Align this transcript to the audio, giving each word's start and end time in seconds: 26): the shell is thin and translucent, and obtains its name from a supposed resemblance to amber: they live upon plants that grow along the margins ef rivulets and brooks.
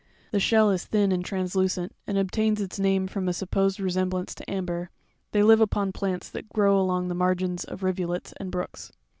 26): 0.31 0.31
the 0.31 0.39
shell 0.39 0.71
is 0.71 0.85
thin 0.85 1.11
and 1.11 1.23
translucent, 1.23 1.93
and 2.07 2.17
obtains 2.17 2.59
its 2.59 2.79
name 2.79 3.05
from 3.05 3.29
a 3.29 3.33
supposed 3.33 3.79
resemblance 3.79 4.33
to 4.33 4.49
amber: 4.49 4.89
they 5.31 5.43
live 5.43 5.61
upon 5.61 5.91
plants 5.91 6.27
that 6.27 6.49
grow 6.49 6.79
along 6.79 7.07
the 7.07 7.13
margins 7.13 7.65
ef 7.69 7.83
rivulets 7.83 8.33
and 8.39 8.49
brooks. 8.49 8.91